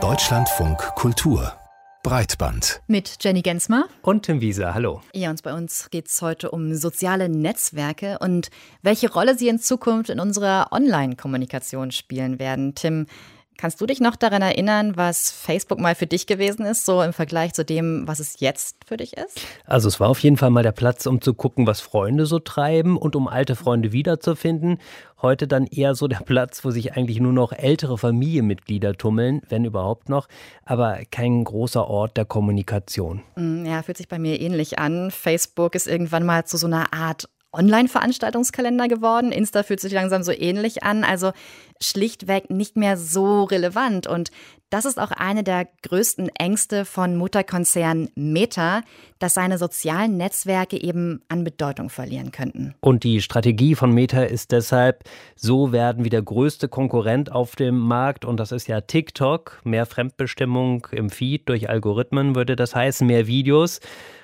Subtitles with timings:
[0.00, 1.52] Deutschlandfunk Kultur
[2.02, 2.80] Breitband.
[2.86, 3.88] Mit Jenny Gensmer.
[4.00, 5.02] Und Tim Wieser, hallo.
[5.12, 8.48] Ja, und bei uns geht es heute um soziale Netzwerke und
[8.80, 12.74] welche Rolle sie in Zukunft in unserer Online-Kommunikation spielen werden.
[12.74, 13.06] Tim,
[13.60, 17.12] Kannst du dich noch daran erinnern, was Facebook mal für dich gewesen ist, so im
[17.12, 19.38] Vergleich zu dem, was es jetzt für dich ist?
[19.66, 22.38] Also es war auf jeden Fall mal der Platz, um zu gucken, was Freunde so
[22.38, 24.78] treiben und um alte Freunde wiederzufinden.
[25.20, 29.66] Heute dann eher so der Platz, wo sich eigentlich nur noch ältere Familienmitglieder tummeln, wenn
[29.66, 30.26] überhaupt noch,
[30.64, 33.20] aber kein großer Ort der Kommunikation.
[33.36, 35.10] Mm, ja, fühlt sich bei mir ähnlich an.
[35.10, 39.32] Facebook ist irgendwann mal zu so einer Art Online-Veranstaltungskalender geworden.
[39.32, 41.32] Insta fühlt sich langsam so ähnlich an, also
[41.80, 44.06] schlichtweg nicht mehr so relevant.
[44.06, 44.30] Und
[44.68, 48.82] das ist auch eine der größten Ängste von Mutterkonzern Meta,
[49.18, 52.74] dass seine sozialen Netzwerke eben an Bedeutung verlieren könnten.
[52.80, 55.02] Und die Strategie von Meta ist deshalb,
[55.34, 58.24] so werden wir der größte Konkurrent auf dem Markt.
[58.24, 59.60] Und das ist ja TikTok.
[59.64, 63.80] Mehr Fremdbestimmung im Feed durch Algorithmen würde das heißen, mehr Videos.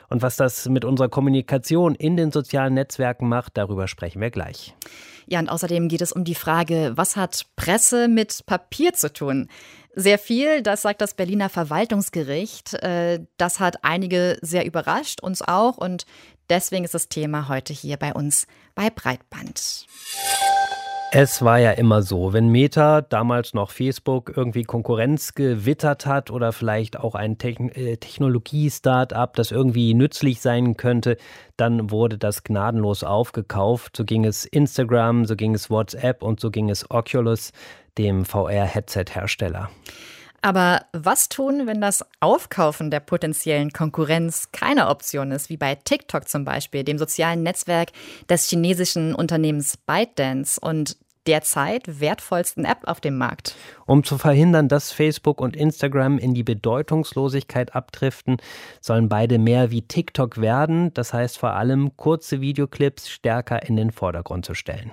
[0.08, 4.74] Und was das mit unserer Kommunikation in den sozialen Netzwerken macht, darüber sprechen wir gleich.
[5.26, 9.48] Ja, und außerdem geht es um die Frage, was hat Presse mit Papier zu tun?
[9.94, 12.74] Sehr viel, das sagt das Berliner Verwaltungsgericht.
[12.74, 15.78] Äh, das hat einige sehr überrascht, uns auch.
[15.78, 16.04] Und
[16.48, 19.86] deswegen ist das Thema heute hier bei uns bei Breitband.
[21.18, 26.52] Es war ja immer so, wenn Meta, damals noch Facebook, irgendwie Konkurrenz gewittert hat oder
[26.52, 31.16] vielleicht auch ein Techn äh, Technologie-Startup, das irgendwie nützlich sein könnte,
[31.56, 33.96] dann wurde das gnadenlos aufgekauft.
[33.96, 37.52] So ging es Instagram, so ging es WhatsApp und so ging es Oculus,
[37.96, 39.70] dem VR-Headset-Hersteller.
[40.42, 46.28] Aber was tun, wenn das Aufkaufen der potenziellen Konkurrenz keine Option ist, wie bei TikTok
[46.28, 47.92] zum Beispiel, dem sozialen Netzwerk
[48.28, 53.54] des chinesischen Unternehmens ByteDance und derzeit wertvollsten App auf dem Markt.
[53.86, 58.38] Um zu verhindern, dass Facebook und Instagram in die Bedeutungslosigkeit abdriften,
[58.80, 63.90] sollen beide mehr wie TikTok werden, das heißt vor allem kurze Videoclips stärker in den
[63.90, 64.90] Vordergrund zu stellen.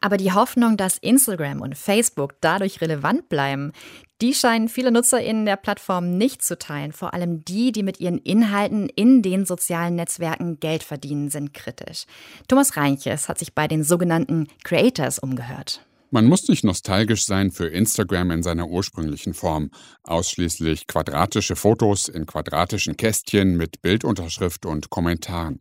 [0.00, 3.72] Aber die Hoffnung, dass Instagram und Facebook dadurch relevant bleiben,
[4.20, 6.92] die scheinen viele NutzerInnen der Plattform nicht zu teilen.
[6.92, 12.06] Vor allem die, die mit ihren Inhalten in den sozialen Netzwerken Geld verdienen, sind kritisch.
[12.48, 15.86] Thomas Reinches hat sich bei den sogenannten Creators umgehört.
[16.10, 19.70] Man muss nicht nostalgisch sein für Instagram in seiner ursprünglichen Form.
[20.04, 25.60] Ausschließlich quadratische Fotos in quadratischen Kästchen mit Bildunterschrift und Kommentaren.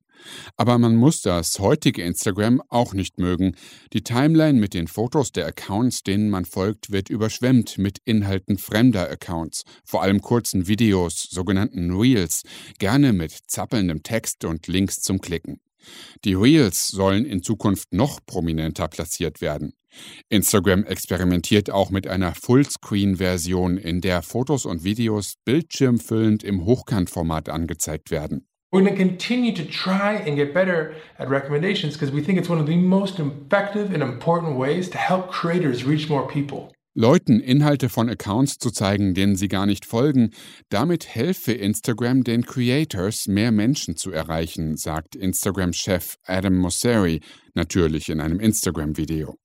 [0.58, 3.56] Aber man muss das heutige Instagram auch nicht mögen.
[3.94, 9.10] Die Timeline mit den Fotos der Accounts, denen man folgt, wird überschwemmt mit Inhalten fremder
[9.10, 12.44] Accounts, vor allem kurzen Videos, sogenannten Reels,
[12.80, 15.60] gerne mit zappelndem Text und Links zum Klicken.
[16.24, 19.74] Die Reels sollen in Zukunft noch prominenter platziert werden.
[20.30, 28.12] Instagram experimentiert auch mit einer Fullscreen-Version, in der Fotos und Videos bildschirmfüllend im Hochkantformat angezeigt
[28.12, 28.48] werden.
[28.76, 32.50] We're going to continue to try and get better at recommendations because we think it's
[32.50, 36.74] one of the most effective and important ways to help creators reach more people.
[36.94, 40.32] Leuten Inhalte von Accounts zu zeigen, denen sie gar nicht folgen,
[40.70, 47.22] damit helfe Instagram den Creators, mehr Menschen zu erreichen, sagt Instagram-Chef Adam Mosseri
[47.54, 49.36] natürlich in einem Instagram-Video.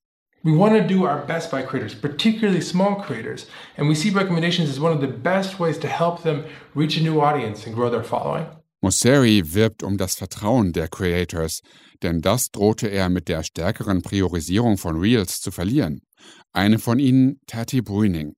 [0.43, 3.47] We want to do our best by creators, particularly small creators,
[3.77, 6.43] and we see recommendations as one of the best ways to help them
[6.75, 8.45] reach a new audience and grow their following.
[8.83, 11.61] Mosseri wirbt um das Vertrauen der Creators,
[12.01, 16.01] denn das drohte er mit der stärkeren Priorisierung von Reels zu verlieren.
[16.51, 18.33] Eine von ihnen, Tati Bruining.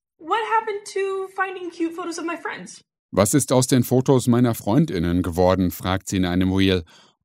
[3.11, 6.83] Was ist aus den Fotos meiner Freundinnen geworden, fragt sie in einem Reel.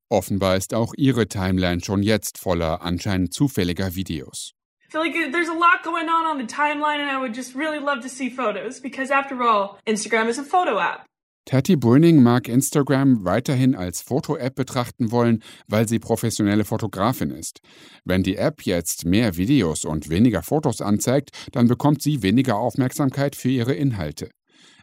[0.09, 4.53] Offenbar ist auch ihre Timeline schon jetzt voller anscheinend zufälliger Videos.
[4.87, 7.55] I feel like there's a lot going on on the timeline and I would just
[7.55, 11.08] really love to see photos because after all, Instagram is a photo app.
[11.48, 17.62] Tati Brüning mag Instagram weiterhin als Foto-App betrachten wollen, weil sie professionelle Fotografin ist.
[18.04, 23.34] Wenn die App jetzt mehr Videos und weniger Fotos anzeigt, dann bekommt sie weniger Aufmerksamkeit
[23.34, 24.28] für ihre Inhalte.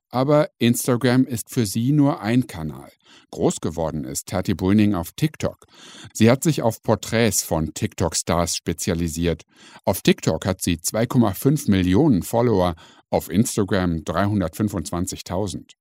[0.09, 2.91] Aber Instagram ist für sie nur ein Kanal.
[3.29, 5.67] Groß geworden ist Tati Brüning auf TikTok.
[6.13, 9.43] Sie hat sich auf Porträts von TikTok-Stars spezialisiert.
[9.83, 12.73] Auf TikTok hat sie 2,5 Millionen Follower,
[13.11, 15.75] auf Instagram 325.000.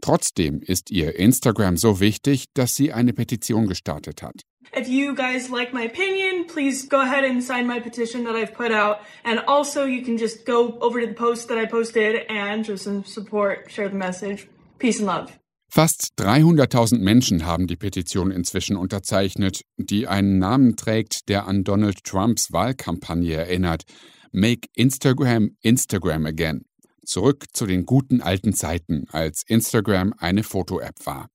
[0.00, 4.42] Trotzdem ist ihr Instagram so wichtig, dass sie eine Petition gestartet hat.
[4.74, 8.54] If you guys like my opinion, please go ahead and sign my petition that I've
[8.54, 8.98] put out.
[9.24, 12.88] And also, you can just go over to the post that I posted and just
[13.06, 14.48] support, share the message.
[14.78, 15.38] Peace and love.
[15.68, 22.04] Fast 300.000 Menschen haben die Petition inzwischen unterzeichnet, die einen Namen trägt, der an Donald
[22.04, 23.84] Trumps Wahlkampagne erinnert.
[24.32, 26.66] Make Instagram Instagram again.
[27.12, 31.28] Zurück zu den guten alten Zeiten, als Instagram eine Foto-App war.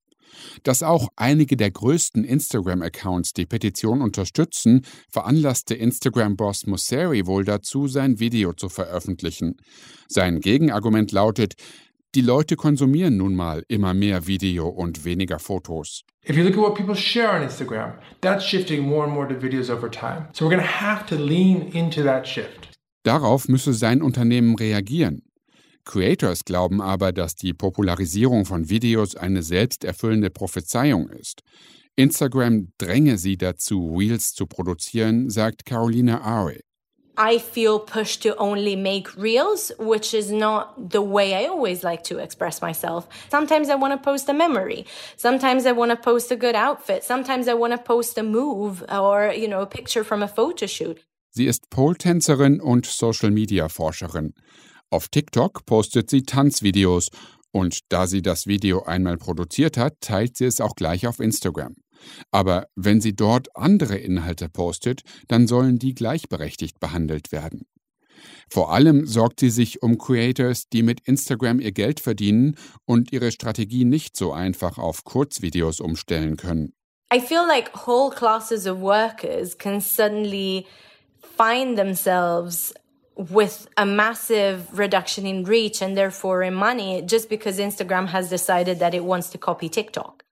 [0.64, 4.82] Dass auch einige der größten Instagram-Accounts die Petition unterstützen,
[5.12, 9.58] veranlasste Instagram-Boss Mosseri wohl dazu, sein Video zu veröffentlichen.
[10.08, 11.54] Sein Gegenargument lautet,
[12.16, 16.02] die Leute konsumieren nun mal immer mehr Video und weniger Fotos.
[16.28, 19.36] If you look at what people share on Instagram, that's shifting more and more to
[19.36, 20.26] videos over time.
[20.34, 22.70] So we're going to have to lean into that shift.
[23.04, 25.27] Darauf müsse sein Unternehmen reagieren.
[25.88, 31.42] Creators glauben aber, dass die Popularisierung von Videos eine selbsterfüllende Prophezeiung ist.
[31.96, 36.60] Instagram dränge sie dazu, Reels zu produzieren, sagt Carolina Are.
[37.18, 42.04] I feel pushed to only make reels, which is not the way I always like
[42.04, 43.08] to express myself.
[43.32, 44.86] Sometimes I want to post a memory.
[45.16, 47.04] Sometimes I want to post a good outfit.
[47.04, 50.68] Sometimes I want to post a move or, you know, a picture from a photo
[50.68, 51.00] shoot.
[51.32, 54.34] Sie ist Pole-Tänzerin und Social-Media-Forscherin.
[54.90, 57.10] Auf TikTok postet sie Tanzvideos
[57.52, 61.76] und da sie das Video einmal produziert hat, teilt sie es auch gleich auf Instagram.
[62.32, 67.66] Aber wenn sie dort andere Inhalte postet, dann sollen die gleichberechtigt behandelt werden.
[68.50, 72.56] Vor allem sorgt sie sich um Creators, die mit Instagram ihr Geld verdienen
[72.86, 76.74] und ihre Strategie nicht so einfach auf Kurzvideos umstellen können.
[77.14, 80.66] I feel like whole classes of workers can suddenly
[81.38, 82.74] find themselves
[83.18, 88.80] with a massive reduction in reach and therefore in money just because Instagram has decided
[88.80, 90.24] that it wants to copy TikTok.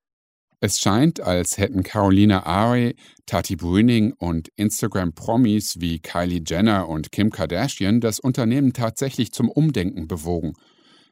[0.62, 2.94] Es scheint, als hätten Carolina Are,
[3.26, 10.08] Tati Brüning und Instagram-Promis wie Kylie Jenner und Kim Kardashian das Unternehmen tatsächlich zum Umdenken
[10.08, 10.54] bewogen.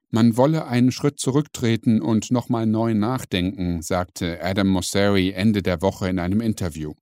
[0.10, 6.08] Man wolle einen Schritt zurücktreten und nochmal neu nachdenken, sagte Adam Mosseri Ende der Woche
[6.08, 6.94] in einem Interview.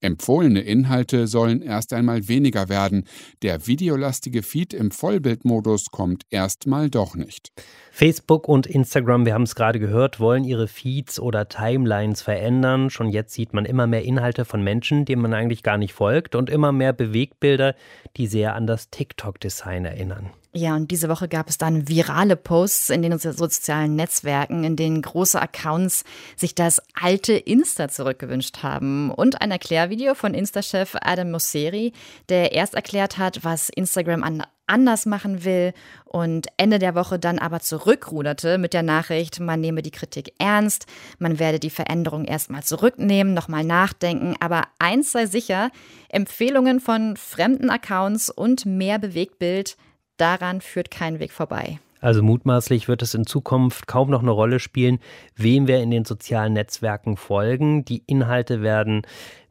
[0.00, 3.04] Empfohlene Inhalte sollen erst einmal weniger werden.
[3.42, 7.50] Der videolastige Feed im Vollbildmodus kommt erstmal doch nicht.
[7.92, 12.90] Facebook und Instagram, wir haben es gerade gehört, wollen ihre Feeds oder Timelines verändern.
[12.90, 16.34] Schon jetzt sieht man immer mehr Inhalte von Menschen, denen man eigentlich gar nicht folgt
[16.34, 17.74] und immer mehr Bewegbilder,
[18.16, 20.30] die sehr an das TikTok-Design erinnern.
[20.56, 25.02] Ja, und diese Woche gab es dann virale Posts in den sozialen Netzwerken, in denen
[25.02, 26.02] große Accounts
[26.34, 29.10] sich das alte Insta zurückgewünscht haben.
[29.10, 31.92] Und ein Erklärvideo von Insta-Chef Adam Mosseri,
[32.30, 35.74] der erst erklärt hat, was Instagram an anders machen will
[36.06, 40.86] und Ende der Woche dann aber zurückruderte mit der Nachricht, man nehme die Kritik ernst,
[41.18, 45.70] man werde die Veränderung erstmal zurücknehmen, nochmal nachdenken, aber eins sei sicher,
[46.08, 49.76] Empfehlungen von fremden Accounts und mehr Bewegtbild
[50.16, 51.78] daran führt kein Weg vorbei.
[52.00, 55.00] Also mutmaßlich wird es in Zukunft kaum noch eine Rolle spielen,
[55.34, 57.84] wem wir in den sozialen Netzwerken folgen.
[57.84, 59.02] Die Inhalte werden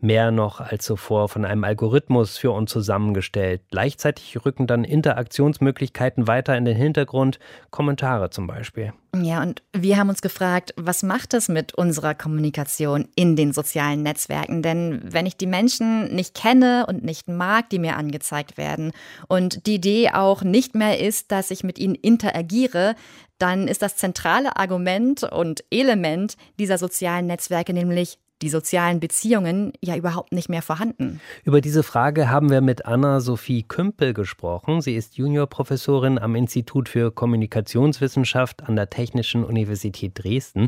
[0.05, 3.61] mehr noch als zuvor von einem Algorithmus für uns zusammengestellt.
[3.71, 7.39] Gleichzeitig rücken dann Interaktionsmöglichkeiten weiter in den Hintergrund,
[7.71, 8.93] Kommentare zum Beispiel.
[9.21, 14.03] Ja, und wir haben uns gefragt, was macht das mit unserer Kommunikation in den sozialen
[14.03, 14.61] Netzwerken?
[14.61, 18.91] Denn wenn ich die Menschen nicht kenne und nicht mag, die mir angezeigt werden,
[19.27, 22.95] und die Idee auch nicht mehr ist, dass ich mit ihnen interagiere,
[23.37, 29.95] dann ist das zentrale Argument und Element dieser sozialen Netzwerke nämlich die sozialen Beziehungen ja
[29.95, 31.21] überhaupt nicht mehr vorhanden.
[31.45, 34.81] Über diese Frage haben wir mit Anna-Sophie Kümpel gesprochen.
[34.81, 40.67] Sie ist Juniorprofessorin am Institut für Kommunikationswissenschaft an der Technischen Universität Dresden.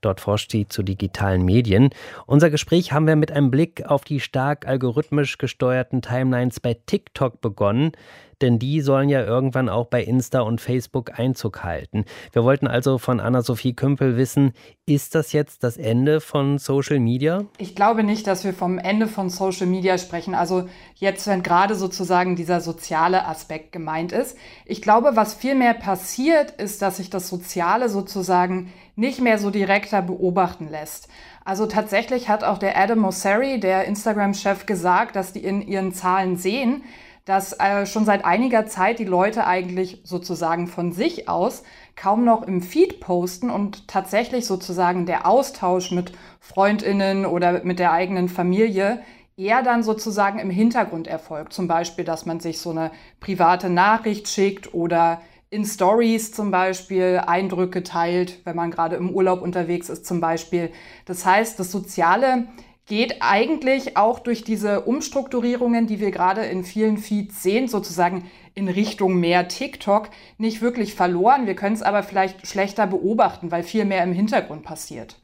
[0.00, 1.90] Dort forscht sie zu digitalen Medien.
[2.26, 7.40] Unser Gespräch haben wir mit einem Blick auf die stark algorithmisch gesteuerten Timelines bei TikTok
[7.40, 7.92] begonnen
[8.42, 12.04] denn die sollen ja irgendwann auch bei Insta und Facebook Einzug halten.
[12.32, 14.52] Wir wollten also von Anna-Sophie Kümpel wissen,
[14.86, 17.44] ist das jetzt das Ende von Social Media?
[17.58, 20.34] Ich glaube nicht, dass wir vom Ende von Social Media sprechen.
[20.34, 24.36] Also jetzt, wenn gerade sozusagen dieser soziale Aspekt gemeint ist.
[24.64, 30.02] Ich glaube, was vielmehr passiert, ist, dass sich das Soziale sozusagen nicht mehr so direkter
[30.02, 31.08] beobachten lässt.
[31.44, 36.36] Also tatsächlich hat auch der Adam Mosseri, der Instagram-Chef, gesagt, dass die in ihren Zahlen
[36.36, 36.82] sehen,
[37.28, 41.62] dass äh, schon seit einiger Zeit die Leute eigentlich sozusagen von sich aus
[41.94, 47.92] kaum noch im Feed posten und tatsächlich sozusagen der Austausch mit Freundinnen oder mit der
[47.92, 49.02] eigenen Familie
[49.36, 51.52] eher dann sozusagen im Hintergrund erfolgt.
[51.52, 55.20] Zum Beispiel, dass man sich so eine private Nachricht schickt oder
[55.50, 60.70] in Stories zum Beispiel Eindrücke teilt, wenn man gerade im Urlaub unterwegs ist zum Beispiel.
[61.04, 62.48] Das heißt, das Soziale
[62.88, 68.68] geht eigentlich auch durch diese Umstrukturierungen, die wir gerade in vielen Feeds sehen, sozusagen in
[68.68, 71.46] Richtung mehr TikTok, nicht wirklich verloren.
[71.46, 75.16] Wir können es aber vielleicht schlechter beobachten, weil viel mehr im Hintergrund passiert.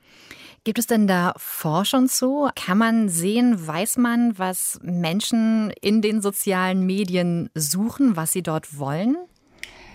[0.63, 2.49] Gibt es denn da Forschung zu?
[2.55, 8.79] Kann man sehen, weiß man, was Menschen in den sozialen Medien suchen, was sie dort
[8.79, 9.17] wollen?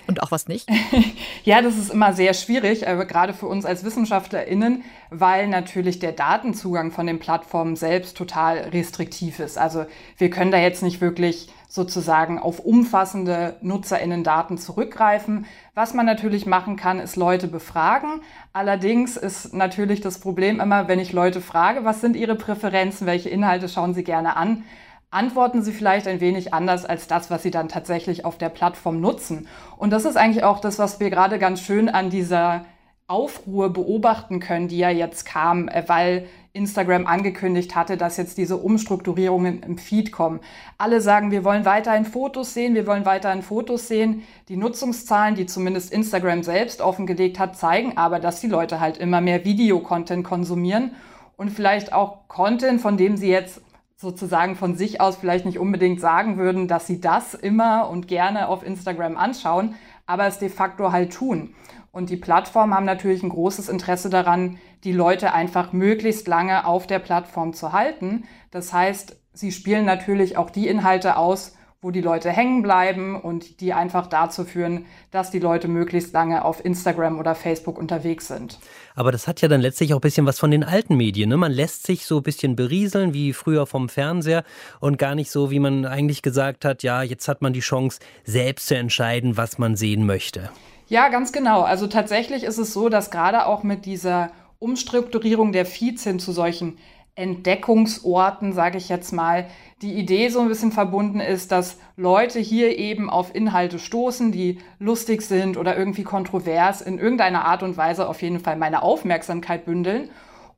[0.10, 0.68] Und auch was nicht?
[1.44, 6.14] ja, das ist immer sehr schwierig, äh, gerade für uns als WissenschaftlerInnen, weil natürlich der
[6.14, 9.60] Datenzugang von den Plattformen selbst total restriktiv ist.
[9.60, 9.86] Also
[10.18, 15.46] wir können da jetzt nicht wirklich sozusagen auf umfassende NutzerInnen-Daten zurückgreifen.
[15.76, 18.22] Was man natürlich machen kann, ist Leute befragen.
[18.52, 23.30] Allerdings ist natürlich das Problem immer, wenn ich Leute frage, was sind ihre Präferenzen, welche
[23.30, 24.64] Inhalte schauen sie gerne an,
[25.12, 29.02] antworten sie vielleicht ein wenig anders als das, was sie dann tatsächlich auf der Plattform
[29.02, 29.48] nutzen.
[29.78, 32.66] Und das ist eigentlich auch das, was wir gerade ganz schön an dieser
[33.10, 38.58] Aufruhr beobachten können, die ja jetzt kam, äh, weil Instagram angekündigt hatte, dass jetzt diese
[38.58, 40.42] Umstrukturierungen im Feed kommen.
[40.78, 44.24] Alle sagen, wir wollen weiterhin Fotos sehen, wir wollen weiterhin Fotos sehen.
[44.48, 49.22] Die Nutzungszahlen, die zumindest Instagram selbst offengelegt hat, zeigen aber, dass die Leute halt immer
[49.22, 50.92] mehr Videocontent konsumieren
[51.38, 53.62] und vielleicht auch Content, von dem sie jetzt
[54.00, 58.48] sozusagen von sich aus vielleicht nicht unbedingt sagen würden, dass sie das immer und gerne
[58.48, 59.76] auf Instagram anschauen,
[60.06, 61.54] aber es de facto halt tun.
[61.92, 66.88] Und die Plattformen haben natürlich ein großes Interesse daran, die Leute einfach möglichst lange auf
[66.88, 68.24] der Plattform zu halten.
[68.52, 73.62] Das heißt, sie spielen natürlich auch die Inhalte aus, wo die Leute hängen bleiben und
[73.62, 78.60] die einfach dazu führen, dass die Leute möglichst lange auf Instagram oder Facebook unterwegs sind.
[78.96, 81.30] Aber das hat ja dann letztlich auch ein bisschen was von den alten Medien.
[81.30, 81.38] Ne?
[81.38, 84.44] Man lässt sich so ein bisschen berieseln, wie früher vom Fernseher
[84.82, 88.00] und gar nicht so, wie man eigentlich gesagt hat, ja, jetzt hat man die Chance,
[88.26, 90.50] selbst zu entscheiden, was man sehen möchte.
[90.90, 91.62] Ja, ganz genau.
[91.62, 96.34] Also tatsächlich ist es so, dass gerade auch mit dieser Umstrukturierung der Feeds hin zu
[96.34, 96.78] solchen
[97.16, 99.46] Entdeckungsorten, sage ich jetzt mal,
[99.82, 104.60] die Idee so ein bisschen verbunden ist, dass Leute hier eben auf Inhalte stoßen, die
[104.78, 109.66] lustig sind oder irgendwie kontrovers, in irgendeiner Art und Weise auf jeden Fall meine Aufmerksamkeit
[109.66, 110.10] bündeln.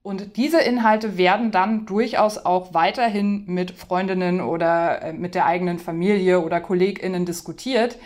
[0.04, 5.78] Und diese Inhalte werden dann durchaus auch weiterhin mit Freundinnen oder äh, mit der eigenen
[5.78, 7.98] Familie oder Kolleginnen diskutiert.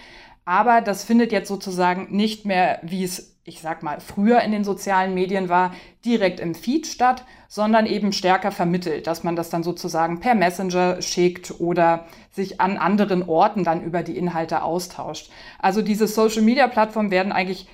[0.46, 4.64] Aber das findet jetzt sozusagen nicht mehr, wie es ich sag mal, früher in den
[4.64, 9.62] sozialen Medien war, direkt im Feed statt, sondern eben stärker vermittelt, dass man das dann
[9.62, 15.30] sozusagen per Messenger schickt oder sich an anderen Orten dann über die Inhalte austauscht.
[15.60, 17.68] Also diese Social-Media-Plattformen werden eigentlich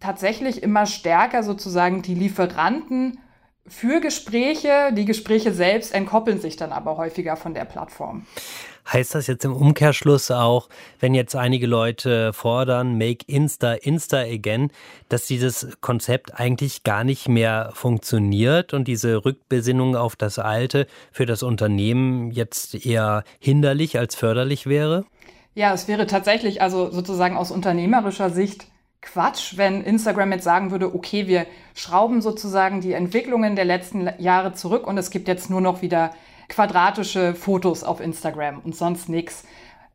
[0.00, 3.20] tatsächlich immer stärker sozusagen die Lieferanten
[3.64, 4.92] für Gespräche.
[4.92, 8.26] Die Gespräche selbst entkoppeln sich dann aber häufiger von der Plattform.
[8.92, 10.68] Heißt das jetzt im Umkehrschluss auch,
[11.00, 14.70] wenn jetzt einige Leute fordern, make Insta Insta again,
[15.08, 21.26] dass dieses Konzept eigentlich gar nicht mehr funktioniert und diese Rückbesinnung auf das Alte für
[21.26, 25.04] das Unternehmen jetzt eher hinderlich als förderlich wäre?
[25.54, 28.66] Ja, es wäre tatsächlich also sozusagen aus unternehmerischer Sicht
[29.00, 34.52] Quatsch, wenn Instagram jetzt sagen würde, okay, wir schrauben sozusagen die Entwicklungen der letzten Jahre
[34.52, 36.12] zurück und es gibt jetzt nur noch wieder
[36.48, 39.44] quadratische Fotos auf Instagram und sonst nichts.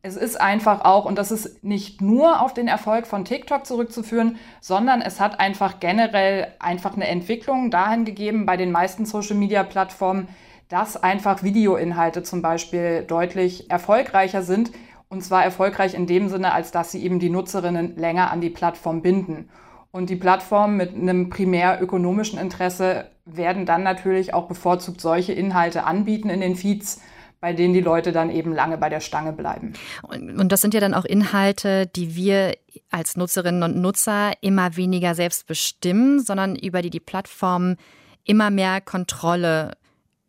[0.04, 4.38] Es ist einfach auch, und das ist nicht nur auf den Erfolg von TikTok zurückzuführen,
[4.60, 10.28] sondern es hat einfach generell einfach eine Entwicklung dahin gegeben bei den meisten Social-Media-Plattformen,
[10.70, 14.72] dass einfach Videoinhalte zum Beispiel deutlich erfolgreicher sind.
[15.08, 18.50] Und zwar erfolgreich in dem Sinne, als dass sie eben die Nutzerinnen länger an die
[18.50, 19.50] Plattform binden.
[19.92, 25.84] Und die Plattformen mit einem primär ökonomischen Interesse werden dann natürlich auch bevorzugt solche Inhalte
[25.84, 27.02] anbieten in den Feeds,
[27.40, 29.74] bei denen die Leute dann eben lange bei der Stange bleiben.
[30.04, 32.56] Und das sind ja dann auch Inhalte, die wir
[32.92, 37.78] als Nutzerinnen und Nutzer immer weniger selbst bestimmen, sondern über die die Plattformen
[38.24, 39.76] immer mehr Kontrolle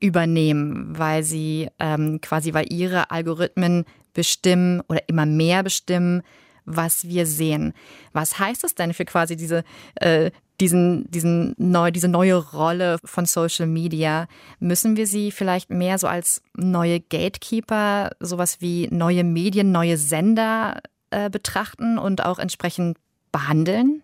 [0.00, 6.23] übernehmen, weil sie ähm, quasi, weil ihre Algorithmen bestimmen oder immer mehr bestimmen,
[6.64, 7.73] was wir sehen.
[8.12, 9.64] Was heißt das denn für quasi diese,
[9.97, 14.26] äh, diesen, diesen neu, diese neue Rolle von Social Media?
[14.61, 20.81] Müssen wir sie vielleicht mehr so als neue Gatekeeper, sowas wie neue Medien, neue Sender
[21.11, 22.99] äh, betrachten und auch entsprechend
[23.33, 24.01] behandeln?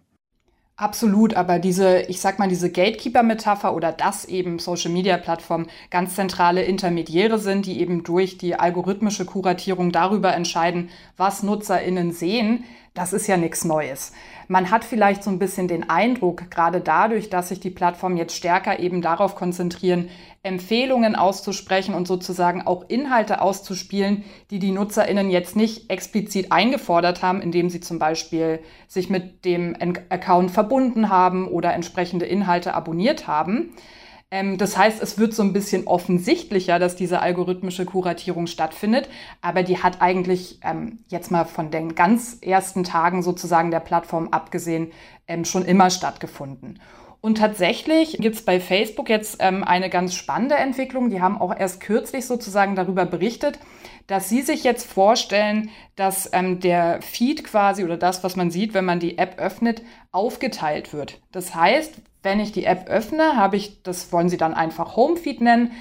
[0.81, 7.41] Absolut, aber diese, ich sag mal, diese Gatekeeper-Metapher oder dass eben Social-Media-Plattformen ganz zentrale Intermediäre
[7.41, 12.63] sind, die eben durch die algorithmische Kuratierung darüber entscheiden, was NutzerInnen sehen,
[12.99, 14.13] das ist ja nichts Neues.
[14.49, 18.35] Man hat vielleicht so ein bisschen den Eindruck, gerade dadurch, dass sich die Plattformen jetzt
[18.35, 20.09] stärker eben darauf konzentrieren,
[20.43, 27.41] Empfehlungen auszusprechen und sozusagen auch Inhalte auszuspielen, die die Nutzerinnen jetzt nicht explizit eingefordert haben,
[27.41, 29.77] indem sie zum Beispiel sich mit dem
[30.09, 33.75] Account verbunden haben oder entsprechende Inhalte abonniert haben.
[34.31, 39.09] Ähm, das heißt, es wird so ein bisschen offensichtlicher, dass diese algorithmische Kuratierung stattfindet,
[39.41, 44.29] aber die hat eigentlich ähm, jetzt mal von den ganz ersten Tagen sozusagen der Plattform
[44.29, 44.93] abgesehen
[45.27, 46.79] ähm, schon immer stattgefunden.
[47.21, 51.11] Und tatsächlich gibt es bei Facebook jetzt ähm, eine ganz spannende Entwicklung.
[51.11, 53.59] Die haben auch erst kürzlich sozusagen darüber berichtet,
[54.07, 58.73] dass sie sich jetzt vorstellen, dass ähm, der Feed quasi oder das, was man sieht,
[58.73, 59.83] wenn man die App öffnet,
[60.13, 61.21] aufgeteilt wird.
[61.33, 65.41] Das heißt, wenn ich die App öffne, habe ich, das wollen sie dann einfach Homefeed
[65.41, 65.73] nennen,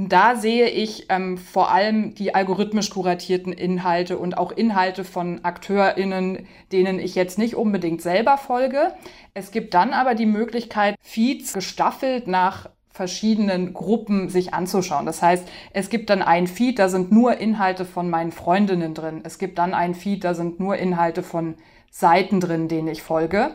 [0.00, 6.46] da sehe ich ähm, vor allem die algorithmisch kuratierten Inhalte und auch Inhalte von AkteurInnen,
[6.70, 8.92] denen ich jetzt nicht unbedingt selber folge.
[9.34, 15.06] Es gibt dann aber die Möglichkeit, Feeds gestaffelt nach verschiedenen Gruppen sich anzuschauen.
[15.06, 19.22] Das heißt, es gibt dann ein Feed, da sind nur Inhalte von meinen Freundinnen drin.
[19.24, 21.56] Es gibt dann ein Feed, da sind nur Inhalte von
[21.90, 23.50] Seiten drin, denen ich folge.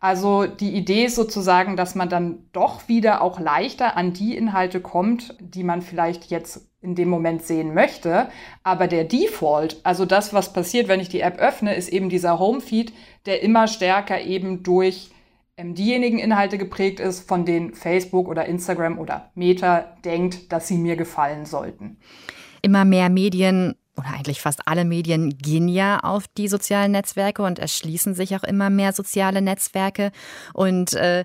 [0.00, 4.80] Also die Idee ist sozusagen, dass man dann doch wieder auch leichter an die Inhalte
[4.80, 8.28] kommt, die man vielleicht jetzt in dem Moment sehen möchte.
[8.62, 12.38] Aber der Default, also das, was passiert, wenn ich die App öffne, ist eben dieser
[12.38, 12.94] Homefeed,
[13.26, 15.10] der immer stärker eben durch
[15.58, 20.78] ähm, diejenigen Inhalte geprägt ist, von denen Facebook oder Instagram oder Meta denkt, dass sie
[20.78, 21.98] mir gefallen sollten.
[22.62, 27.58] Immer mehr Medien oder eigentlich fast alle Medien gehen ja auf die sozialen Netzwerke und
[27.58, 30.12] erschließen sich auch immer mehr soziale Netzwerke.
[30.54, 31.24] Und äh,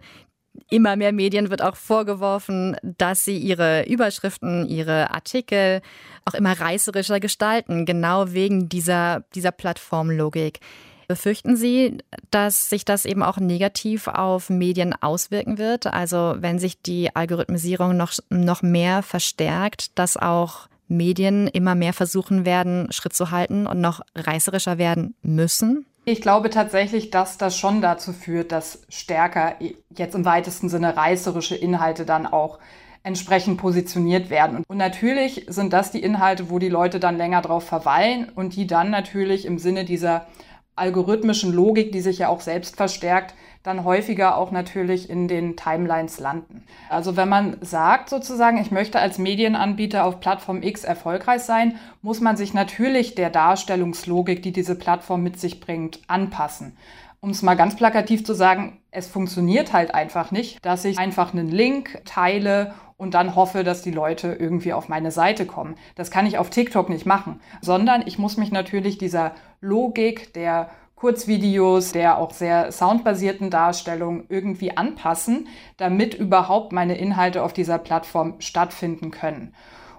[0.69, 5.81] immer mehr Medien wird auch vorgeworfen, dass sie ihre Überschriften, ihre Artikel
[6.25, 10.59] auch immer reißerischer gestalten, genau wegen dieser, dieser Plattformlogik.
[11.07, 11.99] Befürchten Sie,
[12.31, 15.85] dass sich das eben auch negativ auf Medien auswirken wird?
[15.85, 22.45] Also wenn sich die Algorithmisierung noch, noch mehr verstärkt, dass auch Medien immer mehr versuchen
[22.45, 25.85] werden, Schritt zu halten und noch reißerischer werden müssen?
[26.05, 29.55] Ich glaube tatsächlich, dass das schon dazu führt, dass stärker
[29.89, 32.59] jetzt im weitesten Sinne reißerische Inhalte dann auch
[33.01, 34.63] entsprechend positioniert werden.
[34.67, 38.67] Und natürlich sind das die Inhalte, wo die Leute dann länger drauf verweilen und die
[38.67, 40.27] dann natürlich im Sinne dieser
[40.75, 43.33] algorithmischen Logik, die sich ja auch selbst verstärkt,
[43.65, 46.63] dann häufiger auch natürlich in den Timelines landen.
[46.87, 52.21] Also wenn man sagt sozusagen, ich möchte als Medienanbieter auf Plattform X erfolgreich sein, muss
[52.21, 56.77] man sich natürlich der Darstellungslogik, die diese Plattform mit sich bringt, anpassen.
[57.21, 61.33] Um es mal ganz plakativ zu sagen, es funktioniert halt einfach nicht, dass ich einfach
[61.33, 65.73] einen Link teile und dann hoffe, dass die Leute irgendwie auf meine Seite kommen.
[65.95, 70.69] Das kann ich auf TikTok nicht machen, sondern ich muss mich natürlich dieser Logik der
[70.95, 78.35] Kurzvideos, der auch sehr soundbasierten Darstellung irgendwie anpassen, damit überhaupt meine Inhalte auf dieser Plattform
[78.39, 79.53] stattfinden können.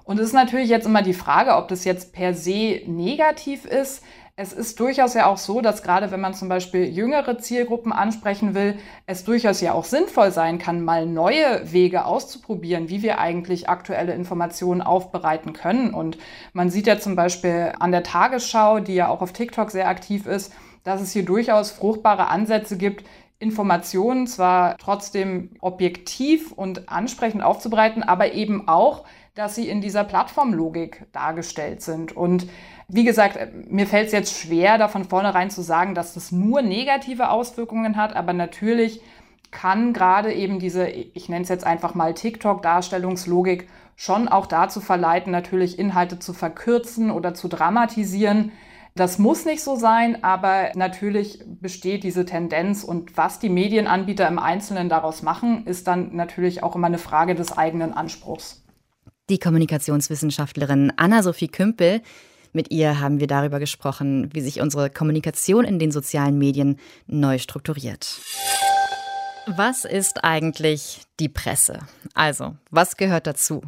[0.05, 4.05] Und es ist natürlich jetzt immer die Frage, ob das jetzt per se negativ ist.
[4.37, 8.55] Es ist durchaus ja auch so, dass gerade wenn man zum Beispiel jüngere Zielgruppen ansprechen
[8.55, 13.69] will, es durchaus ja auch sinnvoll sein kann, mal neue Wege auszuprobieren, wie wir eigentlich
[13.69, 15.93] aktuelle Informationen aufbereiten können.
[15.93, 16.19] Und
[16.53, 20.27] man sieht ja zum Beispiel an der Tagesschau, die ja auch auf TikTok sehr aktiv
[20.27, 20.53] ist,
[20.87, 23.05] dass es hier durchaus fruchtbare Ansätze gibt,
[23.41, 31.07] Informationen zwar trotzdem objektiv und ansprechend aufzubereiten, aber eben auch, dass sie in dieser Plattformlogik
[31.13, 32.17] dargestellt sind.
[32.17, 32.47] Und
[32.87, 33.37] wie gesagt,
[33.69, 37.97] mir fällt es jetzt schwer, da von vornherein zu sagen, dass das nur negative Auswirkungen
[37.97, 39.01] hat, aber natürlich
[39.51, 45.33] kann gerade eben diese, ich nenne es jetzt einfach mal TikTok-Darstellungslogik, schon auch dazu verleiten,
[45.33, 48.53] natürlich Inhalte zu verkürzen oder zu dramatisieren,
[48.97, 54.39] das muss nicht so sein, aber natürlich besteht diese Tendenz und was die Medienanbieter im
[54.39, 58.65] Einzelnen daraus machen, ist dann natürlich auch immer eine Frage des eigenen Anspruchs.
[59.29, 62.01] Die Kommunikationswissenschaftlerin Anna-Sophie Kümpel,
[62.53, 67.39] mit ihr haben wir darüber gesprochen, wie sich unsere Kommunikation in den sozialen Medien neu
[67.39, 68.19] strukturiert.
[69.47, 71.81] Was ist eigentlich die Presse?
[72.15, 73.63] Also, was gehört dazu?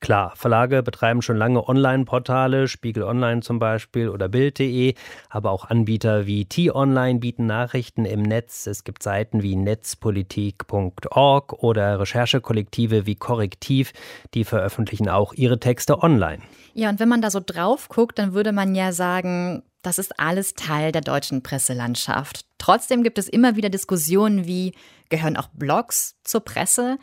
[0.00, 4.94] Klar, Verlage betreiben schon lange Online-Portale, Spiegel Online zum Beispiel oder Bild.de,
[5.30, 8.66] aber auch Anbieter wie T-Online bieten Nachrichten im Netz.
[8.66, 13.92] Es gibt Seiten wie netzpolitik.org oder Recherchekollektive wie Korrektiv,
[14.34, 16.42] die veröffentlichen auch ihre Texte online.
[16.74, 20.18] Ja, und wenn man da so drauf guckt, dann würde man ja sagen, das ist
[20.18, 22.46] alles Teil der deutschen Presselandschaft.
[22.58, 24.74] Trotzdem gibt es immer wieder Diskussionen wie,
[25.10, 26.98] gehören auch Blogs zur Presse?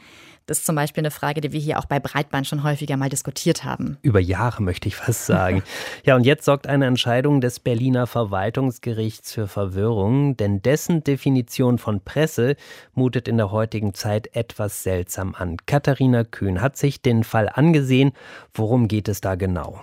[0.46, 3.10] Das ist zum Beispiel eine Frage, die wir hier auch bei Breitband schon häufiger mal
[3.10, 3.98] diskutiert haben.
[4.02, 5.64] Über Jahre möchte ich fast sagen.
[6.06, 12.02] ja, und jetzt sorgt eine Entscheidung des Berliner Verwaltungsgerichts für Verwirrung, denn dessen Definition von
[12.02, 12.56] Presse
[12.94, 15.58] mutet in der heutigen Zeit etwas seltsam an.
[15.66, 18.12] Katharina Kühn hat sich den Fall angesehen.
[18.54, 19.82] Worum geht es da genau?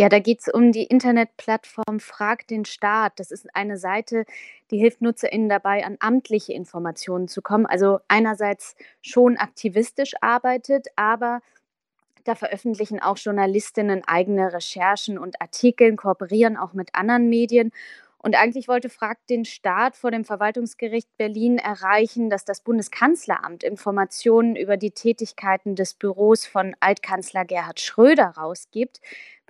[0.00, 3.20] Ja, da geht es um die Internetplattform Frag den Staat.
[3.20, 4.24] Das ist eine Seite,
[4.70, 7.66] die hilft NutzerInnen dabei, an amtliche Informationen zu kommen.
[7.66, 11.42] Also einerseits schon aktivistisch arbeitet, aber
[12.24, 17.70] da veröffentlichen auch Journalistinnen eigene Recherchen und Artikel, kooperieren auch mit anderen Medien.
[18.22, 24.56] Und eigentlich wollte Frag den Staat vor dem Verwaltungsgericht Berlin erreichen, dass das Bundeskanzleramt Informationen
[24.56, 29.00] über die Tätigkeiten des Büros von Altkanzler Gerhard Schröder rausgibt.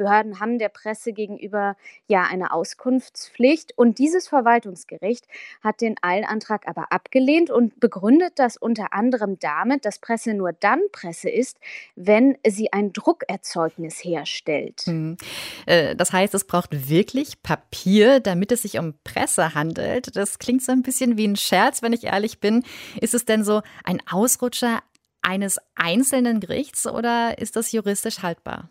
[0.00, 3.76] Behörden haben der Presse gegenüber ja eine Auskunftspflicht.
[3.76, 5.26] Und dieses Verwaltungsgericht
[5.62, 10.80] hat den Eilantrag aber abgelehnt und begründet das unter anderem damit, dass Presse nur dann
[10.90, 11.58] Presse ist,
[11.96, 14.80] wenn sie ein Druckerzeugnis herstellt.
[14.86, 15.18] Hm.
[15.66, 20.16] Äh, das heißt, es braucht wirklich Papier, damit es sich um Presse handelt.
[20.16, 22.64] Das klingt so ein bisschen wie ein Scherz, wenn ich ehrlich bin.
[23.02, 24.80] Ist es denn so ein Ausrutscher
[25.20, 28.70] eines einzelnen Gerichts oder ist das juristisch haltbar?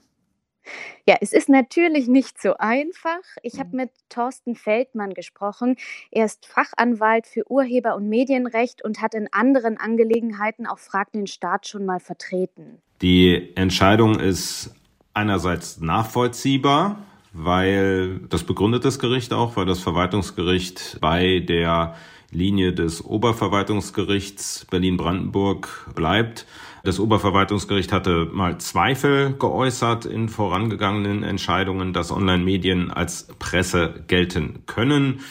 [1.08, 3.22] Ja, es ist natürlich nicht so einfach.
[3.44, 3.76] Ich habe mhm.
[3.78, 5.76] mit Thorsten Feldmann gesprochen.
[6.12, 11.28] Er ist Fachanwalt für Urheber- und Medienrecht und hat in anderen Angelegenheiten auch Frag den
[11.28, 12.82] Staat schon mal vertreten.
[13.02, 14.74] Die Entscheidung ist
[15.14, 17.04] einerseits nachvollziehbar,
[17.34, 21.96] weil das begründet das Gericht auch, weil das Verwaltungsgericht bei der
[22.32, 26.46] Linie des Oberverwaltungsgerichts Berlin-Brandenburg bleibt.
[26.84, 35.22] Das Oberverwaltungsgericht hatte mal Zweifel geäußert in vorangegangenen Entscheidungen, dass Online-Medien als Presse gelten können.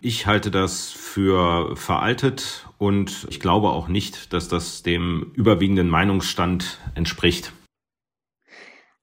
[0.00, 6.78] Ich halte das für veraltet und ich glaube auch nicht, dass das dem überwiegenden Meinungsstand
[6.94, 7.52] entspricht.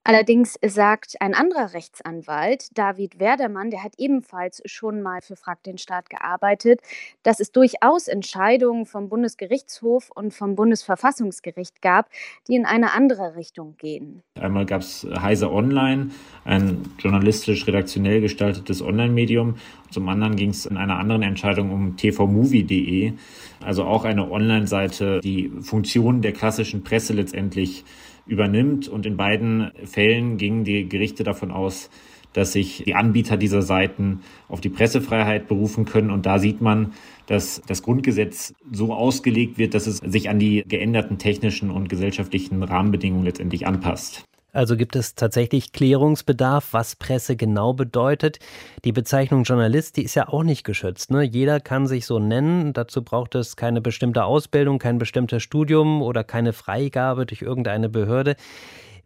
[0.08, 5.78] Allerdings sagt ein anderer Rechtsanwalt, David Werdermann, der hat ebenfalls schon mal für Frag den
[5.78, 6.80] Staat gearbeitet,
[7.24, 12.08] dass es durchaus Entscheidungen vom Bundesgerichtshof und vom Bundesverfassungsgericht gab,
[12.46, 14.22] die in eine andere Richtung gehen.
[14.40, 16.10] Einmal gab es Heise Online,
[16.44, 19.56] ein journalistisch-redaktionell gestaltetes Online-Medium.
[19.90, 23.14] Zum anderen ging es in einer anderen Entscheidung um tvmovie.de,
[23.60, 27.84] also auch eine Online-Seite, die Funktionen der klassischen Presse letztendlich
[28.26, 28.88] übernimmt.
[28.88, 31.90] Und in beiden Fällen gingen die Gerichte davon aus,
[32.32, 36.10] dass sich die Anbieter dieser Seiten auf die Pressefreiheit berufen können.
[36.10, 36.92] Und da sieht man,
[37.26, 42.62] dass das Grundgesetz so ausgelegt wird, dass es sich an die geänderten technischen und gesellschaftlichen
[42.62, 44.24] Rahmenbedingungen letztendlich anpasst.
[44.56, 48.38] Also gibt es tatsächlich Klärungsbedarf, was Presse genau bedeutet.
[48.86, 51.10] Die Bezeichnung Journalist, die ist ja auch nicht geschützt.
[51.10, 51.24] Ne?
[51.24, 52.72] Jeder kann sich so nennen.
[52.72, 58.34] Dazu braucht es keine bestimmte Ausbildung, kein bestimmtes Studium oder keine Freigabe durch irgendeine Behörde.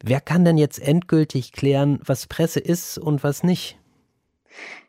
[0.04, 3.79] Wer kann denn jetzt endgültig klären, was Presse ist und was nicht?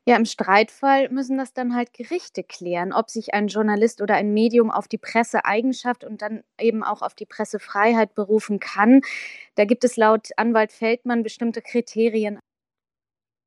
[0.05, 4.33] Ja, im Streitfall müssen das dann halt Gerichte klären, ob sich ein Journalist oder ein
[4.33, 9.01] Medium auf die Presseeigenschaft und dann eben auch auf die Pressefreiheit berufen kann.
[9.55, 12.39] Da gibt es laut Anwalt Feldmann bestimmte Kriterien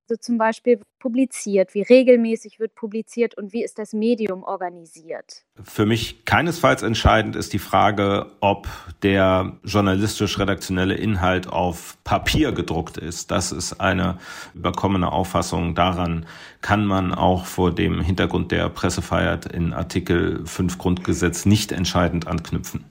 [0.09, 5.45] also zum Beispiel publiziert, wie regelmäßig wird publiziert und wie ist das Medium organisiert?
[5.63, 8.69] Für mich keinesfalls entscheidend ist die Frage, ob
[9.03, 13.31] der journalistisch-redaktionelle Inhalt auf Papier gedruckt ist.
[13.31, 14.19] Das ist eine
[14.55, 15.75] überkommene Auffassung.
[15.75, 16.27] Daran
[16.61, 22.87] kann man auch vor dem Hintergrund der Pressefreiheit in Artikel 5 Grundgesetz nicht entscheidend anknüpfen.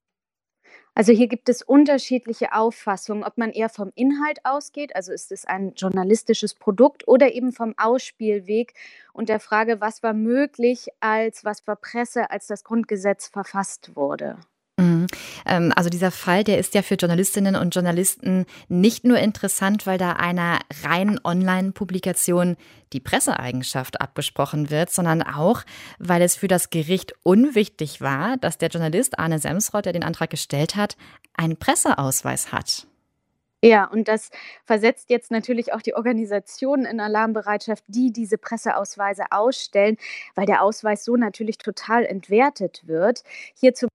[0.96, 5.46] Also hier gibt es unterschiedliche Auffassungen, ob man eher vom Inhalt ausgeht, also ist es
[5.46, 8.76] ein journalistisches Produkt oder eben vom Ausspielweg
[9.12, 14.38] und der Frage, was war möglich als, was war Presse, als das Grundgesetz verfasst wurde.
[14.80, 15.08] Mhm.
[15.46, 20.00] Ähm, also dieser Fall, der ist ja für Journalistinnen und Journalisten nicht nur interessant, weil
[20.00, 22.58] da einer reinen Online-Publikation
[22.92, 25.64] die Presseeigenschaft abgesprochen wird, sondern auch,
[26.00, 30.32] weil es für das Gericht unwichtig war, dass der Journalist Arne Semsrott, der den Antrag
[30.32, 30.98] gestellt hat,
[31.36, 32.88] einen Presseausweis hat.
[33.66, 34.30] Ja, und das
[34.66, 39.98] versetzt jetzt natürlich auch die Organisationen in Alarmbereitschaft, die diese Presseausweise ausstellen,
[40.36, 43.24] weil der Ausweis so natürlich total entwertet wird.
[43.56, 43.88] Hierzu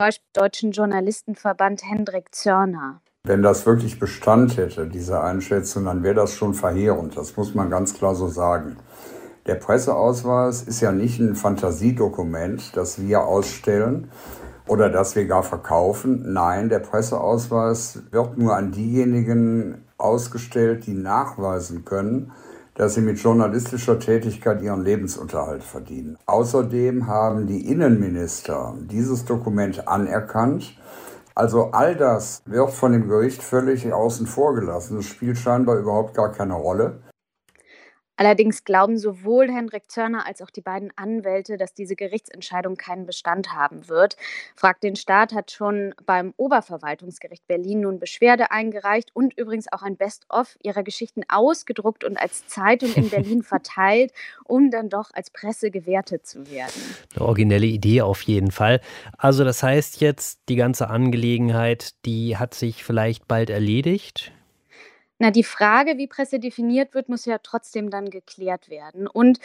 [0.00, 3.02] Beispiel Deutschen Journalistenverband Hendrik Zörner.
[3.22, 7.18] Wenn das wirklich Bestand hätte, diese Einschätzung, dann wäre das schon verheerend.
[7.18, 8.78] Das muss man ganz klar so sagen.
[9.46, 14.10] Der Presseausweis ist ja nicht ein Fantasiedokument, das wir ausstellen
[14.66, 16.32] oder das wir gar verkaufen.
[16.32, 22.32] Nein, der Presseausweis wird nur an diejenigen ausgestellt, die nachweisen können,
[22.74, 26.16] dass sie mit journalistischer Tätigkeit ihren Lebensunterhalt verdienen.
[26.26, 30.76] Außerdem haben die Innenminister dieses Dokument anerkannt.
[31.34, 34.98] Also all das wird von dem Gericht völlig außen vor gelassen.
[34.98, 37.00] Es spielt scheinbar überhaupt gar keine Rolle.
[38.20, 43.54] Allerdings glauben sowohl Henrik Zörner als auch die beiden Anwälte, dass diese Gerichtsentscheidung keinen Bestand
[43.54, 44.18] haben wird.
[44.54, 49.96] Fragt den Staat hat schon beim Oberverwaltungsgericht Berlin nun Beschwerde eingereicht und übrigens auch ein
[49.96, 54.12] Best-of ihrer Geschichten ausgedruckt und als Zeitung in Berlin verteilt,
[54.44, 56.74] um dann doch als Presse gewertet zu werden.
[57.16, 58.82] Eine originelle Idee auf jeden Fall.
[59.16, 64.30] Also das heißt jetzt, die ganze Angelegenheit, die hat sich vielleicht bald erledigt?
[65.22, 69.06] Na, die Frage, wie Presse definiert wird, muss ja trotzdem dann geklärt werden.
[69.06, 69.38] Und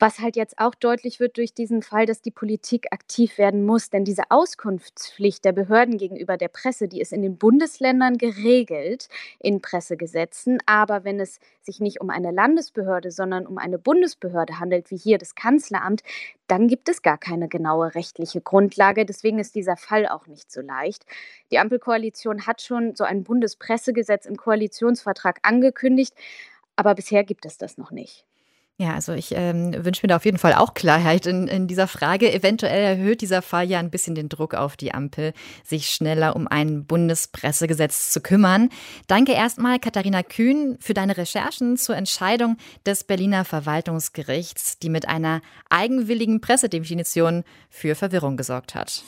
[0.00, 3.90] was halt jetzt auch deutlich wird durch diesen Fall, dass die Politik aktiv werden muss,
[3.90, 9.62] denn diese Auskunftspflicht der Behörden gegenüber der Presse, die ist in den Bundesländern geregelt in
[9.62, 10.58] Pressegesetzen.
[10.66, 15.18] Aber wenn es sich nicht um eine Landesbehörde, sondern um eine Bundesbehörde handelt, wie hier
[15.18, 16.02] das Kanzleramt,
[16.48, 19.06] dann gibt es gar keine genaue rechtliche Grundlage.
[19.06, 21.06] Deswegen ist dieser Fall auch nicht so leicht.
[21.52, 26.14] Die Ampelkoalition hat schon so ein Bundespressegesetz im Koalitionsvertrag angekündigt,
[26.76, 28.24] aber bisher gibt es das noch nicht.
[28.80, 31.86] Ja, also ich ähm, wünsche mir da auf jeden Fall auch Klarheit in, in dieser
[31.86, 32.32] Frage.
[32.32, 36.48] Eventuell erhöht dieser Fall ja ein bisschen den Druck auf die Ampel, sich schneller um
[36.48, 38.70] ein Bundespressegesetz zu kümmern.
[39.06, 42.56] Danke erstmal, Katharina Kühn, für deine Recherchen zur Entscheidung
[42.86, 49.04] des Berliner Verwaltungsgerichts, die mit einer eigenwilligen Pressedefinition für Verwirrung gesorgt hat.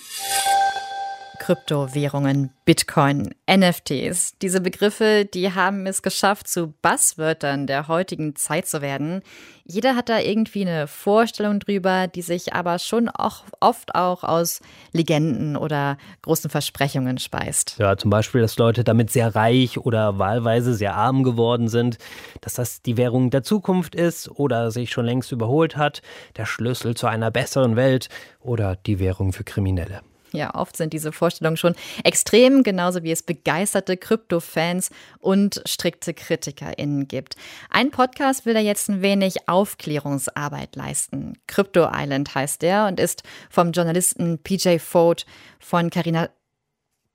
[1.43, 4.39] Kryptowährungen, Bitcoin, NFTs.
[4.41, 9.23] Diese Begriffe, die haben es geschafft, zu Buzzwörtern der heutigen Zeit zu werden.
[9.65, 14.61] Jeder hat da irgendwie eine Vorstellung drüber, die sich aber schon auch oft auch aus
[14.93, 17.75] Legenden oder großen Versprechungen speist.
[17.77, 21.99] Ja, zum Beispiel, dass Leute damit sehr reich oder wahlweise sehr arm geworden sind,
[22.41, 26.03] dass das die Währung der Zukunft ist oder sich schon längst überholt hat,
[26.37, 30.03] der Schlüssel zu einer besseren Welt oder die Währung für Kriminelle.
[30.33, 37.07] Ja, oft sind diese Vorstellungen schon extrem, genauso wie es begeisterte Krypto-Fans und strikte KritikerInnen
[37.07, 37.37] gibt.
[37.71, 41.35] Ein Podcast will da jetzt ein wenig Aufklärungsarbeit leisten.
[41.47, 45.27] Crypto Island heißt der und ist vom Journalisten PJ Foad
[45.61, 46.31] von Carina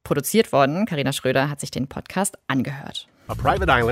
[0.04, 0.86] produziert worden.
[0.86, 3.08] Carina Schröder hat sich den Podcast angehört.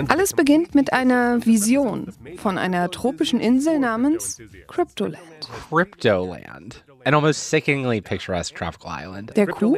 [0.08, 5.50] Alles beginnt mit einer Vision von einer tropischen Insel namens Cryptoland.
[5.70, 6.86] Cryptoland.
[7.06, 9.36] An almost sickeningly picturesque tropical island.
[9.38, 9.78] Der Coup?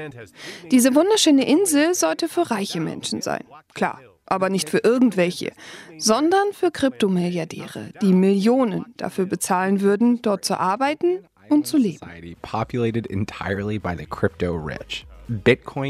[0.72, 3.44] Diese wunderschöne Insel sollte für reiche Menschen sein.
[3.74, 5.52] Klar, aber nicht für irgendwelche,
[5.98, 12.00] sondern für Kryptomilliardäre, die Millionen dafür bezahlen würden, dort zu arbeiten und zu leben.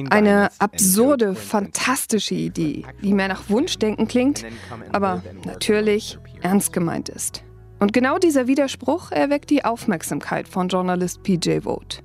[0.10, 4.43] Eine absurde, fantastische Idee, die mehr nach Wunschdenken klingt,
[4.91, 7.43] aber natürlich ernst gemeint ist.
[7.79, 12.03] Und genau dieser Widerspruch erweckt die Aufmerksamkeit von Journalist PJ Vogt.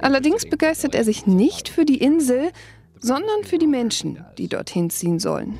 [0.00, 2.50] Allerdings begeistert er sich nicht für die Insel,
[2.98, 5.58] sondern für die Menschen, die dorthin ziehen sollen.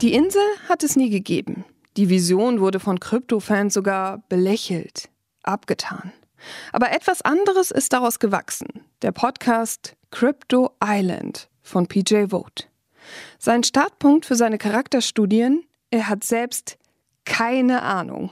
[0.00, 1.64] Die Insel hat es nie gegeben.
[1.96, 5.10] Die Vision wurde von Krypto-Fans sogar belächelt,
[5.42, 6.12] abgetan.
[6.72, 8.68] Aber etwas anderes ist daraus gewachsen.
[9.02, 12.68] Der Podcast Crypto Island von PJ Vogt.
[13.38, 16.76] Sein Startpunkt für seine Charakterstudien, er hat selbst
[17.24, 18.30] keine Ahnung.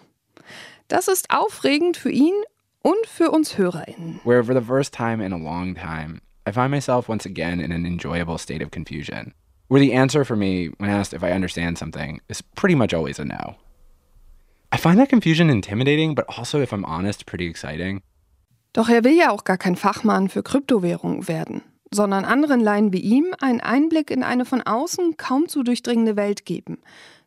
[0.88, 2.34] Das ist aufregend für ihn
[2.82, 4.20] und für uns HörerInnen.
[4.24, 7.72] Where for the first time in a long time, I find myself once again in
[7.72, 9.32] an enjoyable state of confusion.
[9.68, 13.18] Where the answer for me, when asked if I understand something, is pretty much always
[13.18, 13.54] a no.
[14.72, 18.02] I find that confusion intimidating, but also, if I'm honest, pretty exciting.
[18.72, 23.00] Doch er will ja auch gar kein Fachmann für Kryptowährungen werden, sondern anderen Laien wie
[23.00, 26.78] ihm einen Einblick in eine von außen kaum zu durchdringende Welt geben.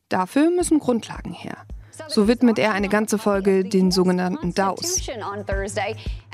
[0.09, 1.57] Dafür müssen Grundlagen her.
[2.07, 5.01] So widmet er eine ganze Folge den sogenannten DAOs.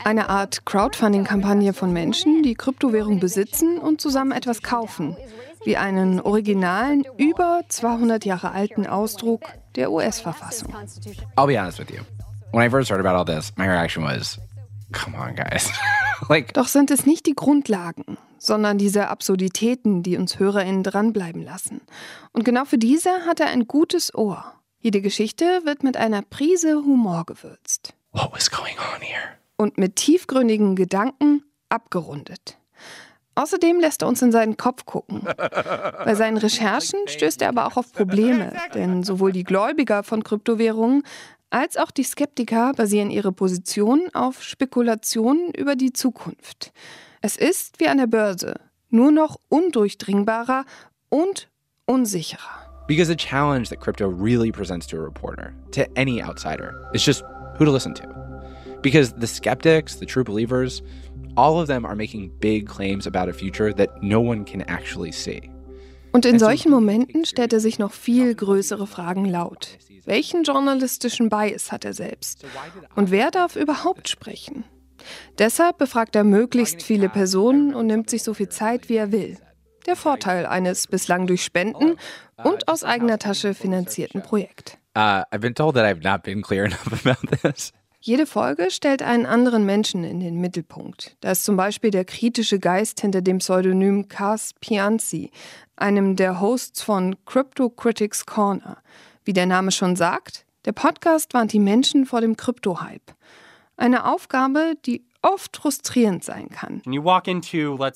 [0.03, 5.15] Eine Art Crowdfunding-Kampagne von Menschen, die Kryptowährung besitzen und zusammen etwas kaufen,
[5.63, 9.43] wie einen originalen, über 200 Jahre alten Ausdruck
[9.75, 10.73] der US-Verfassung.
[11.37, 12.03] I'll be honest with you.
[12.51, 14.37] When I first heard about all this, my reaction was,
[14.91, 15.71] come on, guys.
[16.29, 21.81] like Doch sind es nicht die Grundlagen, sondern diese Absurditäten, die uns HörerInnen dranbleiben lassen.
[22.33, 24.53] Und genau für diese hat er ein gutes Ohr.
[24.79, 27.93] Jede Geschichte wird mit einer Prise Humor gewürzt.
[28.11, 29.37] What was going on here?
[29.57, 32.57] Und mit tiefgründigen Gedanken abgerundet.
[33.35, 35.21] Außerdem lässt er uns in seinen Kopf gucken.
[35.37, 41.03] Bei seinen Recherchen stößt er aber auch auf Probleme, denn sowohl die Gläubiger von Kryptowährungen
[41.51, 46.71] als auch die Skeptiker basieren ihre Position auf Spekulationen über die Zukunft.
[47.21, 48.55] Es ist wie an der Börse,
[48.89, 50.65] nur noch undurchdringbarer
[51.09, 51.49] und
[51.85, 52.61] unsicherer.
[52.87, 57.23] Because the challenge that crypto really presents to a reporter, to any outsider, is just
[57.59, 58.07] who to listen to.
[58.81, 60.81] Because the skeptics, the true believers,
[61.37, 65.11] all of them are making big claims about a future that no one can actually
[65.11, 65.49] see.
[66.13, 69.77] Und in solchen Momenten stellt er sich noch viel größere Fragen laut.
[70.11, 72.43] Welchen journalistischen Bias hat er selbst?
[72.97, 74.65] Und wer darf überhaupt sprechen?
[75.37, 79.37] Deshalb befragt er möglichst viele Personen und nimmt sich so viel Zeit, wie er will.
[79.85, 81.95] Der Vorteil eines bislang durch Spenden
[82.43, 84.77] und aus eigener Tasche finanzierten Projekt.
[84.97, 85.21] Uh.
[88.01, 91.15] Jede Folge stellt einen anderen Menschen in den Mittelpunkt.
[91.21, 95.31] Da ist zum Beispiel der kritische Geist hinter dem Pseudonym Cas Pianzi,
[95.77, 98.81] einem der Hosts von Crypto Critics Corner.
[99.23, 103.13] Wie der Name schon sagt, der Podcast warnt die Menschen vor dem Krypto-Hype.
[103.77, 106.81] Eine Aufgabe, die oft frustrierend sein kann.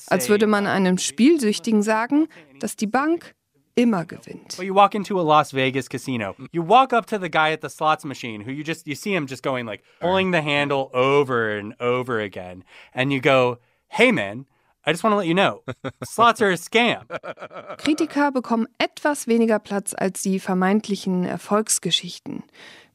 [0.08, 2.28] Als würde man einem Spielsüchtigen sagen,
[2.60, 3.36] dass die Bank
[3.76, 4.58] immer gewinnt.
[4.58, 6.36] Well, you walk into a Las Vegas casino.
[6.52, 9.14] You walk up to the guy at the slots machine who you just you see
[9.14, 13.58] him just going like pulling the handle over and over again and you go,
[13.90, 14.46] "Hey man,
[14.88, 15.64] I just want to let you know,
[16.04, 17.08] slots are a scam.
[17.78, 22.44] Kritiker bekommen etwas weniger Platz als die vermeintlichen Erfolgsgeschichten,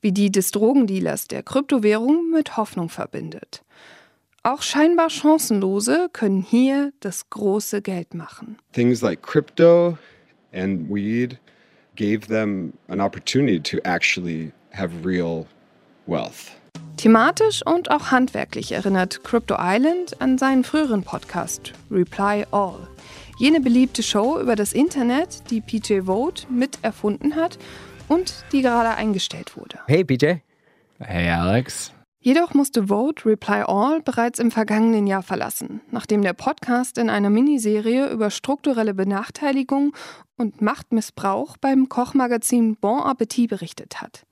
[0.01, 3.65] wie die des Drogendealers, der Kryptowährung mit Hoffnung verbindet.
[4.45, 8.57] Auch scheinbar Chancenlose können hier das große Geld machen.
[8.73, 9.99] Things like crypto
[10.53, 11.39] and weed
[11.97, 15.47] gave them an opportunity to actually have real
[16.07, 16.53] wealth.
[16.97, 22.89] Thematisch und auch handwerklich erinnert Crypto Island an seinen früheren Podcast Reply All.
[23.39, 27.59] Jene beliebte Show über das Internet, die PJ Vote mit erfunden hat
[28.09, 29.79] und die gerade eingestellt wurde.
[29.87, 30.41] Hey PJ.
[30.99, 31.93] Hey Alex.
[32.23, 37.31] Jedoch musste Vote Reply All bereits im vergangenen Jahr verlassen, nachdem der Podcast in einer
[37.31, 39.97] Miniserie über strukturelle Benachteiligung
[40.37, 44.27] und Machtmissbrauch beim Kochmagazin Bon Appetit berichtet hat.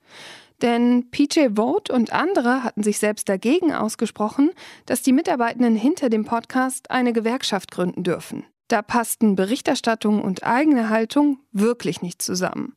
[0.61, 4.51] Denn PJ Vote und andere hatten sich selbst dagegen ausgesprochen,
[4.85, 8.45] dass die Mitarbeitenden hinter dem Podcast eine Gewerkschaft gründen dürfen.
[8.67, 12.75] Da passten Berichterstattung und eigene Haltung wirklich nicht zusammen.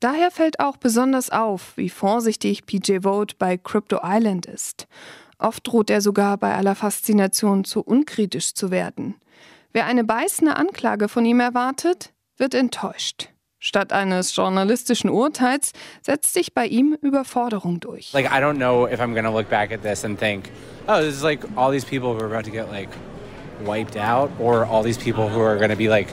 [0.00, 4.86] Daher fällt auch besonders auf, wie vorsichtig PJ Vote bei Crypto Island ist.
[5.38, 9.16] Oft droht er sogar bei aller Faszination zu unkritisch zu werden.
[9.72, 13.31] Wer eine beißende Anklage von ihm erwartet, wird enttäuscht.
[13.64, 15.72] Statt eines journalistischen Urteils
[16.02, 18.12] setzt sich bei ihm Überforderung durch.
[18.12, 20.50] Like I don't know if I'm gonna look back at this and think,
[20.88, 22.88] oh, this is like all these people who are about to get like
[23.64, 26.12] wiped out, or all these people who are gonna be like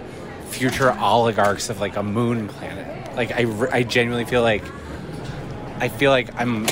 [0.51, 2.85] future oligarchs of like a moon planet.
[3.15, 4.63] Like I, I genuinely feel like
[5.79, 6.67] I feel like I'm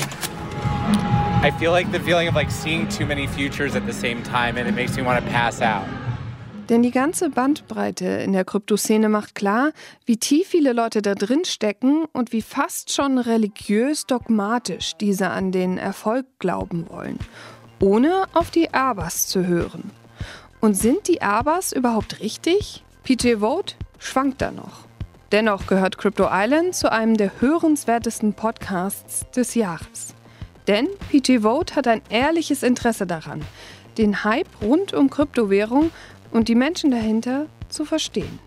[1.42, 4.56] I feel like the feeling of like seeing too many futures at the same time
[4.56, 5.88] and it makes me want to pass out.
[6.68, 9.72] Denn die ganze Bandbreite in der Kryptoszene macht klar,
[10.04, 15.50] wie tief viele Leute da drin stecken und wie fast schon religiös dogmatisch diese an
[15.50, 17.18] den Erfolg glauben wollen,
[17.80, 19.90] ohne auf die Erbers zu hören.
[20.60, 22.84] Und sind die Erbers überhaupt richtig?
[23.02, 24.88] PJ Vote schwankt da noch.
[25.32, 30.14] Dennoch gehört Crypto Island zu einem der hörenswertesten Podcasts des Jahres.
[30.66, 33.42] Denn PG Vote hat ein ehrliches Interesse daran,
[33.96, 35.90] den Hype rund um Kryptowährung
[36.30, 38.38] und die Menschen dahinter zu verstehen.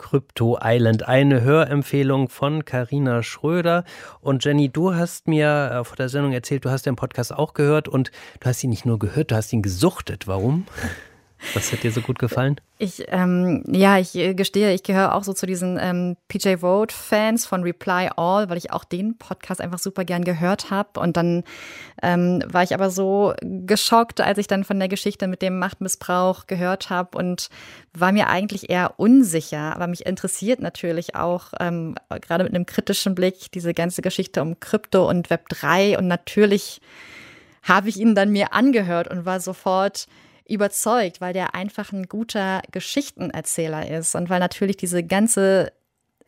[0.00, 3.84] Crypto Island, eine Hörempfehlung von Karina Schröder.
[4.20, 7.52] Und Jenny, du hast mir äh, vor der Sendung erzählt, du hast den Podcast auch
[7.52, 8.10] gehört und
[8.40, 10.26] du hast ihn nicht nur gehört, du hast ihn gesuchtet.
[10.26, 10.66] Warum?
[11.54, 12.60] Was hat dir so gut gefallen?
[12.78, 17.46] Ich, ähm, ja, ich äh, gestehe, ich gehöre auch so zu diesen ähm, PJ Vote-Fans
[17.46, 21.00] von Reply All, weil ich auch den Podcast einfach super gern gehört habe.
[21.00, 21.44] Und dann
[22.02, 26.46] ähm, war ich aber so geschockt, als ich dann von der Geschichte mit dem Machtmissbrauch
[26.46, 27.48] gehört habe und
[27.94, 29.74] war mir eigentlich eher unsicher.
[29.74, 34.60] Aber mich interessiert natürlich auch, ähm, gerade mit einem kritischen Blick, diese ganze Geschichte um
[34.60, 35.98] Krypto und Web 3.
[35.98, 36.80] Und natürlich
[37.62, 40.06] habe ich ihn dann mir angehört und war sofort
[40.50, 45.72] überzeugt, weil der einfach ein guter Geschichtenerzähler ist und weil natürlich diese ganze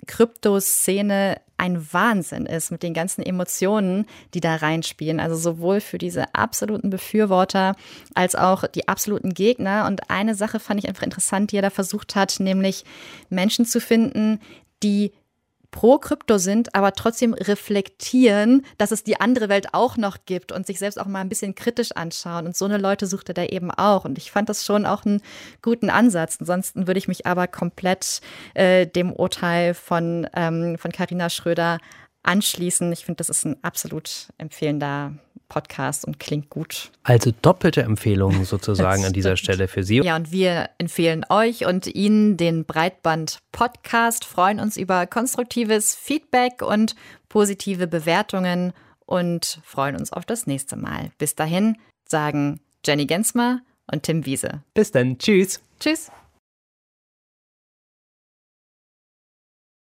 [0.06, 5.20] Kryptoszene ein Wahnsinn ist mit den ganzen Emotionen, die da reinspielen.
[5.20, 7.76] Also sowohl für diese absoluten Befürworter
[8.14, 9.87] als auch die absoluten Gegner.
[9.87, 12.85] Und eine Sache fand ich einfach interessant, die er da versucht hat, nämlich
[13.30, 14.40] Menschen zu finden,
[14.82, 15.12] die
[15.72, 20.66] pro Krypto sind, aber trotzdem reflektieren, dass es die andere Welt auch noch gibt und
[20.66, 22.46] sich selbst auch mal ein bisschen kritisch anschauen.
[22.46, 24.04] Und so eine Leute sucht er da eben auch.
[24.04, 25.22] Und ich fand das schon auch einen
[25.62, 26.37] guten Ansatz.
[26.38, 28.20] Ansonsten würde ich mich aber komplett
[28.54, 31.78] äh, dem Urteil von ähm, von Carina Schröder
[32.22, 32.92] anschließen.
[32.92, 35.14] Ich finde, das ist ein absolut empfehlender
[35.48, 36.90] Podcast und klingt gut.
[37.02, 39.98] Also doppelte Empfehlung sozusagen an dieser Stelle für Sie.
[39.98, 46.62] Ja, und wir empfehlen euch und Ihnen den Breitband Podcast, freuen uns über konstruktives Feedback
[46.62, 46.96] und
[47.28, 48.72] positive Bewertungen
[49.04, 51.11] und freuen uns auf das nächste Mal.
[51.18, 54.62] Bis dahin sagen Jenny Gensmer und Tim Wiese.
[54.72, 55.18] Bis dann.
[55.18, 55.61] Tschüss.
[55.78, 56.11] Tschüss.